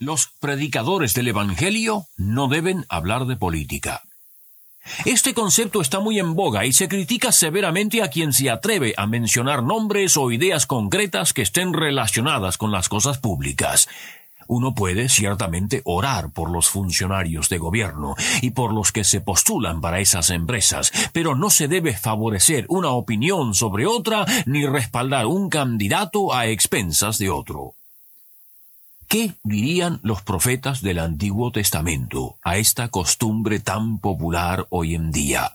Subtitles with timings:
[0.00, 4.02] Los predicadores del Evangelio no deben hablar de política.
[5.04, 9.06] Este concepto está muy en boga y se critica severamente a quien se atreve a
[9.06, 13.88] mencionar nombres o ideas concretas que estén relacionadas con las cosas públicas.
[14.46, 19.80] Uno puede ciertamente orar por los funcionarios de gobierno y por los que se postulan
[19.80, 25.48] para esas empresas, pero no se debe favorecer una opinión sobre otra ni respaldar un
[25.48, 27.74] candidato a expensas de otro.
[29.14, 35.54] ¿Qué dirían los profetas del Antiguo Testamento a esta costumbre tan popular hoy en día?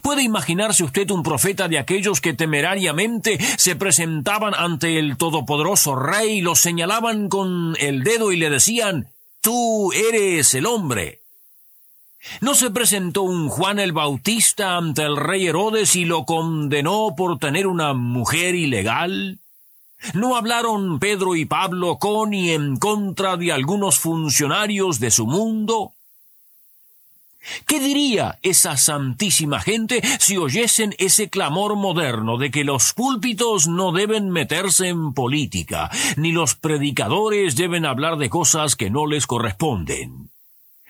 [0.00, 6.40] ¿Puede imaginarse usted un profeta de aquellos que temerariamente se presentaban ante el todopoderoso rey,
[6.40, 9.08] lo señalaban con el dedo y le decían,
[9.42, 11.20] Tú eres el hombre?
[12.40, 17.38] ¿No se presentó un Juan el Bautista ante el rey Herodes y lo condenó por
[17.38, 19.41] tener una mujer ilegal?
[20.14, 25.92] ¿No hablaron Pedro y Pablo con y en contra de algunos funcionarios de su mundo?
[27.66, 33.92] ¿Qué diría esa santísima gente si oyesen ese clamor moderno de que los púlpitos no
[33.92, 40.31] deben meterse en política, ni los predicadores deben hablar de cosas que no les corresponden?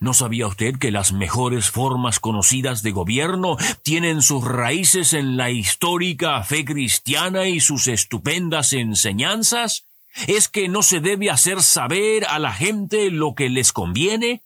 [0.00, 5.50] ¿No sabía usted que las mejores formas conocidas de gobierno tienen sus raíces en la
[5.50, 9.84] histórica fe cristiana y sus estupendas enseñanzas?
[10.26, 14.42] ¿Es que no se debe hacer saber a la gente lo que les conviene?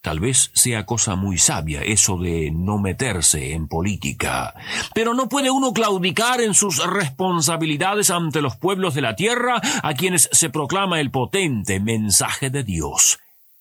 [0.00, 4.54] Tal vez sea cosa muy sabia eso de no meterse en política.
[4.94, 9.94] Pero no puede uno claudicar en sus responsabilidades ante los pueblos de la tierra a
[9.94, 13.18] quienes se proclama el potente mensaje de Dios.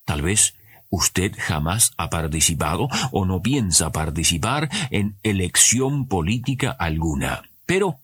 [0.07, 0.55] Tal vez
[0.89, 7.43] usted jamás ha participado o no piensa participar en elección política alguna.
[7.65, 7.99] Pero,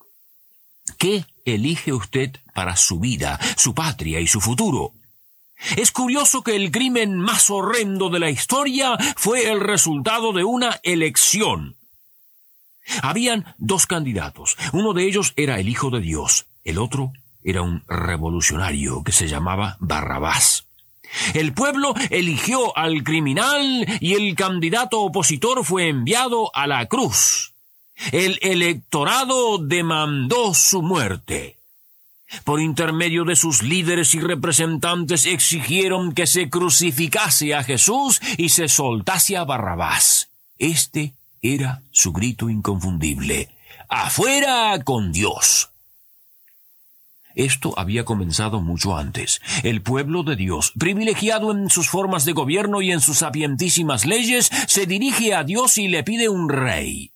[0.98, 4.92] ¿qué elige usted para su vida, su patria y su futuro?
[5.78, 10.82] Es curioso que el crimen más horrendo de la historia fue el resultado de una
[10.84, 11.78] elección.
[13.02, 14.58] Habían dos candidatos.
[14.74, 16.48] Uno de ellos era el Hijo de Dios.
[16.66, 17.14] El otro
[17.46, 20.63] era un revolucionario que se llamaba Barrabás.
[21.34, 27.54] El pueblo eligió al criminal y el candidato opositor fue enviado a la cruz.
[28.12, 31.58] El electorado demandó su muerte.
[32.44, 38.68] Por intermedio de sus líderes y representantes exigieron que se crucificase a Jesús y se
[38.68, 40.30] soltase a Barrabás.
[40.58, 43.50] Este era su grito inconfundible.
[43.88, 45.73] ¡Afuera con Dios!
[47.36, 49.42] Esto había comenzado mucho antes.
[49.64, 54.52] El pueblo de Dios, privilegiado en sus formas de gobierno y en sus sapientísimas leyes,
[54.68, 57.12] se dirige a Dios y le pide un rey.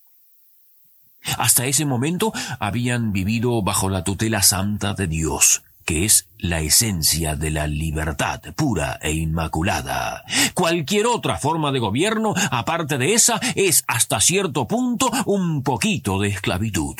[1.37, 7.35] Hasta ese momento habían vivido bajo la tutela santa de Dios, que es la esencia
[7.35, 10.23] de la libertad pura e inmaculada.
[10.53, 16.29] Cualquier otra forma de gobierno, aparte de esa, es hasta cierto punto un poquito de
[16.29, 16.95] esclavitud.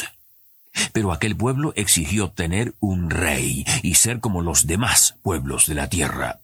[0.94, 5.90] Pero aquel pueblo exigió tener un rey y ser como los demás pueblos de la
[5.90, 6.40] tierra.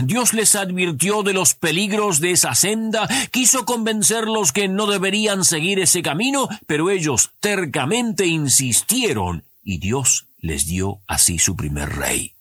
[0.00, 5.80] Dios les advirtió de los peligros de esa senda, quiso convencerlos que no deberían seguir
[5.80, 12.34] ese camino, pero ellos tercamente insistieron y Dios les dio así su primer rey.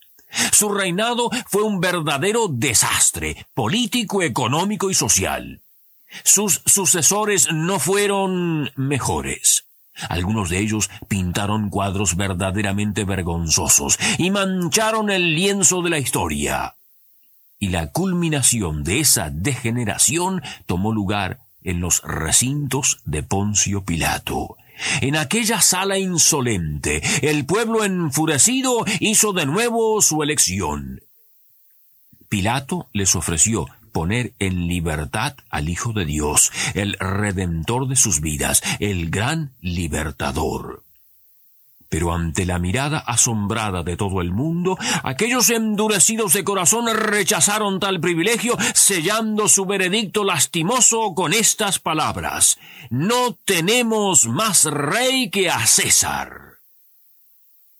[0.51, 5.61] Su reinado fue un verdadero desastre político, económico y social.
[6.23, 9.65] Sus sucesores no fueron mejores.
[10.09, 16.75] Algunos de ellos pintaron cuadros verdaderamente vergonzosos y mancharon el lienzo de la historia.
[17.59, 24.57] Y la culminación de esa degeneración tomó lugar en los recintos de Poncio Pilato.
[25.01, 31.01] En aquella sala insolente, el pueblo enfurecido hizo de nuevo su elección.
[32.29, 38.61] Pilato les ofreció poner en libertad al Hijo de Dios, el Redentor de sus vidas,
[38.79, 40.83] el gran libertador.
[41.91, 47.99] Pero ante la mirada asombrada de todo el mundo, aquellos endurecidos de corazón rechazaron tal
[47.99, 52.57] privilegio, sellando su veredicto lastimoso con estas palabras
[52.89, 56.59] No tenemos más rey que a César.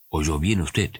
[0.09, 0.91] ¿Oyó bien usted?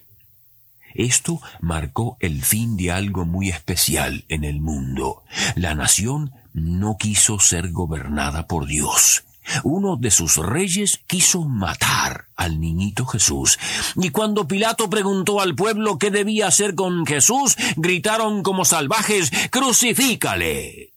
[0.96, 5.24] Esto marcó el fin de algo muy especial en el mundo.
[5.56, 9.24] La nación no quiso ser gobernada por Dios.
[9.64, 13.60] Uno de sus reyes quiso matar al niñito Jesús.
[13.96, 20.91] Y cuando Pilato preguntó al pueblo qué debía hacer con Jesús, gritaron como salvajes, Crucifícale.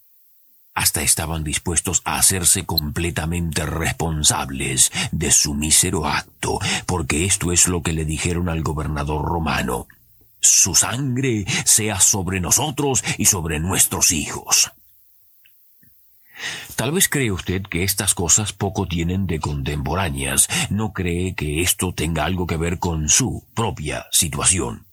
[0.74, 7.82] Hasta estaban dispuestos a hacerse completamente responsables de su mísero acto, porque esto es lo
[7.82, 9.86] que le dijeron al gobernador romano.
[10.40, 14.72] Su sangre sea sobre nosotros y sobre nuestros hijos.
[16.76, 21.94] Tal vez cree usted que estas cosas poco tienen de contemporáneas, no cree que esto
[21.94, 24.86] tenga algo que ver con su propia situación.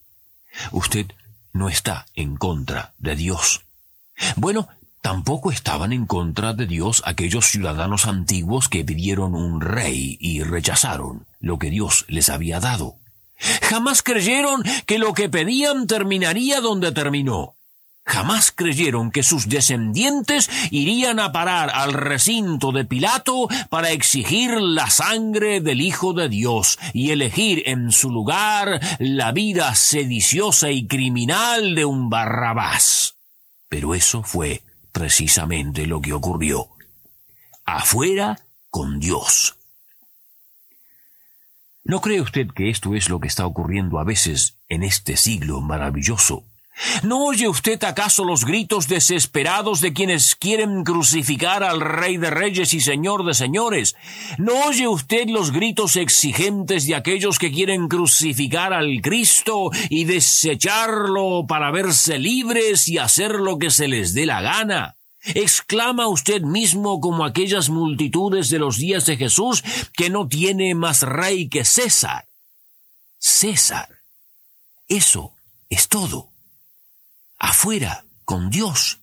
[0.72, 1.08] Usted
[1.54, 3.66] no está en contra de Dios.
[4.36, 4.70] Bueno,
[5.02, 11.26] tampoco estaban en contra de Dios aquellos ciudadanos antiguos que pidieron un rey y rechazaron
[11.40, 12.96] lo que Dios les había dado.
[13.64, 17.56] Jamás creyeron que lo que pedían terminaría donde terminó.
[18.06, 24.90] Jamás creyeron que sus descendientes irían a parar al recinto de Pilato para exigir la
[24.90, 31.76] sangre del Hijo de Dios y elegir en su lugar la vida sediciosa y criminal
[31.76, 33.16] de un Barrabás.
[33.70, 36.70] Pero eso fue precisamente lo que ocurrió.
[37.66, 38.40] Afuera
[38.70, 39.58] con Dios.
[41.84, 45.62] ¿No cree usted que esto es lo que está ocurriendo a veces en este siglo
[45.62, 46.46] maravilloso?
[47.04, 52.74] ¿No oye usted acaso los gritos desesperados de quienes quieren crucificar al Rey de Reyes
[52.74, 53.96] y Señor de Señores?
[54.38, 61.46] ¿No oye usted los gritos exigentes de aquellos que quieren crucificar al Cristo y desecharlo
[61.48, 64.96] para verse libres y hacer lo que se les dé la gana?
[65.24, 69.64] ¿Exclama usted mismo como aquellas multitudes de los días de Jesús
[69.94, 72.26] que no tiene más rey que César?
[73.20, 73.88] César.
[74.88, 75.34] Eso
[75.70, 76.31] es todo
[77.42, 79.00] afuera, con Dios.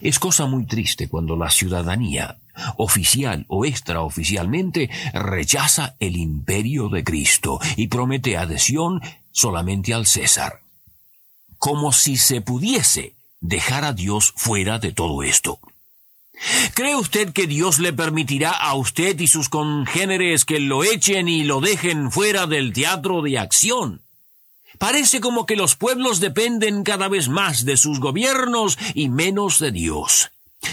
[0.00, 2.38] Es cosa muy triste cuando la ciudadanía,
[2.76, 10.60] oficial o extraoficialmente, rechaza el imperio de Cristo y promete adhesión solamente al César.
[11.58, 15.58] Como si se pudiese dejar a Dios fuera de todo esto.
[16.74, 21.42] ¿Cree usted que Dios le permitirá a usted y sus congéneres que lo echen y
[21.42, 24.02] lo dejen fuera del teatro de acción?
[24.80, 29.72] Parece como que los pueblos dependen cada vez más de sus gobiernos y menos de
[29.72, 30.30] Dios.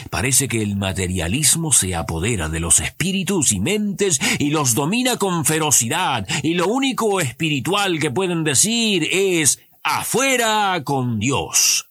[0.09, 5.44] Parece que el materialismo se apodera de los espíritus y mentes y los domina con
[5.44, 11.89] ferocidad, y lo único espiritual que pueden decir es afuera con Dios.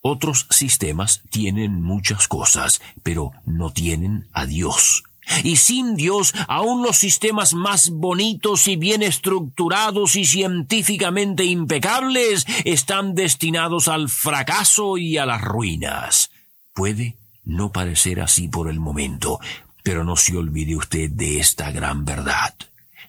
[0.00, 5.04] Otros sistemas tienen muchas cosas, pero no tienen a Dios.
[5.44, 13.14] Y sin Dios, aun los sistemas más bonitos y bien estructurados y científicamente impecables están
[13.14, 16.30] destinados al fracaso y a las ruinas.
[16.74, 19.40] Puede no parecer así por el momento,
[19.82, 22.54] pero no se olvide usted de esta gran verdad.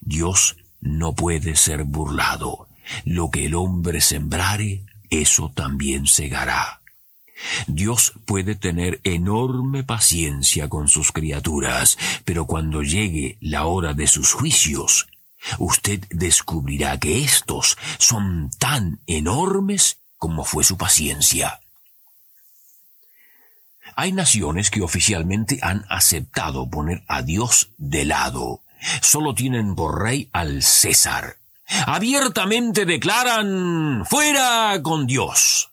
[0.02, 2.68] Dios no puede ser burlado.
[3.06, 6.81] Lo que el hombre sembrare, eso también segará.
[7.68, 14.34] Dios puede tener enorme paciencia con sus criaturas, pero cuando llegue la hora de sus
[14.34, 15.08] juicios,
[15.58, 21.60] usted descubrirá que éstos son tan enormes como fue su paciencia.
[23.96, 28.62] Hay naciones que oficialmente han aceptado poner a Dios de lado.
[29.02, 31.38] Solo tienen por rey al César.
[31.86, 35.71] Abiertamente declaran fuera con Dios.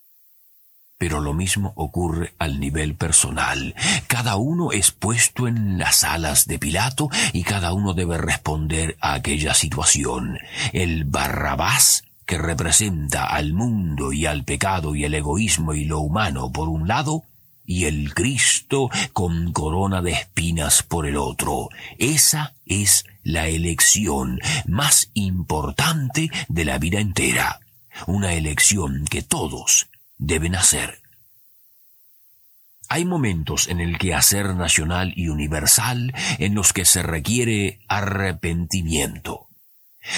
[0.99, 3.77] Pero lo mismo ocurre al nivel personal.
[4.09, 9.15] Cada uno es puesto en las alas de Pilato y cada uno debe responder a
[9.15, 10.39] aquella situación.
[10.73, 16.53] El Barrabás, que representa al mundo y al pecado y el egoísmo y lo humano
[16.53, 17.23] por un lado,
[17.65, 21.69] y el Cristo con corona de espinas por el otro.
[21.99, 27.61] Esa es la elección más importante de la vida entera.
[28.07, 29.87] Una elección que todos
[30.19, 31.01] deben hacer.
[32.89, 39.49] Hay momentos en el quehacer nacional y universal en los que se requiere arrepentimiento.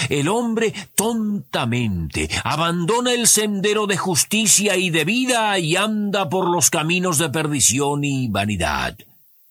[0.09, 6.69] El hombre tontamente abandona el sendero de justicia y de vida y anda por los
[6.69, 8.97] caminos de perdición y vanidad.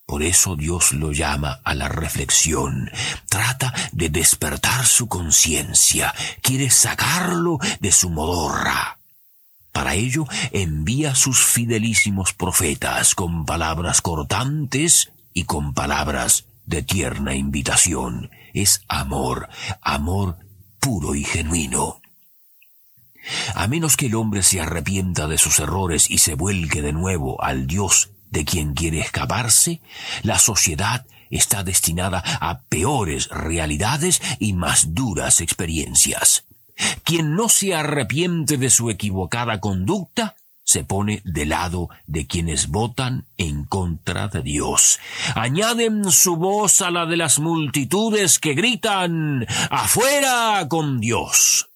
[0.07, 2.91] Por eso Dios lo llama a la reflexión.
[3.29, 6.15] Trata de despertar su conciencia.
[6.43, 9.00] Quiere sacarlo de su modorra.
[9.73, 18.31] Para ello envía sus fidelísimos profetas con palabras cortantes y con palabras de tierna invitación.
[18.53, 19.49] Es amor,
[19.81, 20.39] amor
[20.81, 22.01] puro y genuino.
[23.55, 27.43] A menos que el hombre se arrepienta de sus errores y se vuelque de nuevo
[27.43, 29.81] al Dios de quien quiere escaparse,
[30.23, 36.45] la sociedad está destinada a peores realidades y más duras experiencias.
[37.05, 40.37] Quien no se arrepiente de su equivocada conducta
[40.71, 45.01] se pone de lado de quienes votan en contra de Dios.
[45.35, 51.70] Añaden su voz a la de las multitudes que gritan afuera con Dios.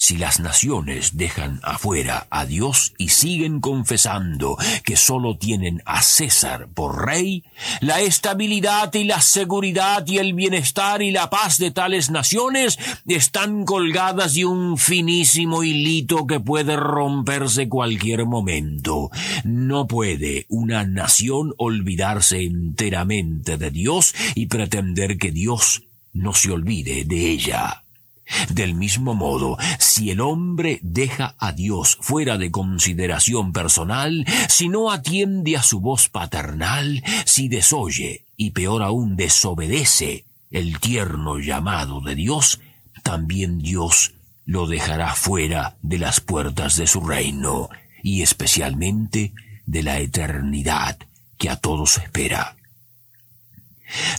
[0.00, 6.68] Si las naciones dejan afuera a Dios y siguen confesando que sólo tienen a César
[6.72, 7.42] por rey,
[7.80, 12.78] la estabilidad y la seguridad y el bienestar y la paz de tales naciones
[13.08, 19.10] están colgadas de un finísimo hilito que puede romperse cualquier momento.
[19.42, 27.04] No puede una nación olvidarse enteramente de Dios y pretender que Dios no se olvide
[27.04, 27.82] de ella.
[28.50, 34.90] Del mismo modo, si el hombre deja a Dios fuera de consideración personal, si no
[34.90, 42.14] atiende a su voz paternal, si desoye y peor aún desobedece el tierno llamado de
[42.14, 42.60] Dios,
[43.02, 44.12] también Dios
[44.44, 47.68] lo dejará fuera de las puertas de su reino
[48.02, 49.32] y especialmente
[49.66, 50.98] de la eternidad
[51.36, 52.56] que a todos espera.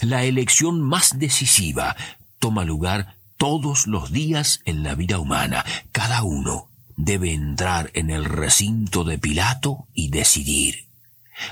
[0.01, 1.95] La elección más decisiva
[2.39, 5.65] toma lugar todos los días en la vida humana.
[5.91, 10.89] Cada uno debe entrar en el recinto de Pilato y decidir.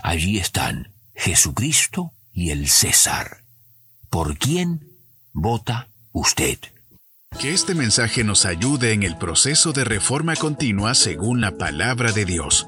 [0.03, 3.45] Allí están Jesucristo y el César.
[4.09, 4.91] ¿Por quién
[5.31, 6.59] vota usted?
[7.39, 12.25] Que este mensaje nos ayude en el proceso de reforma continua según la palabra de
[12.25, 12.67] Dios.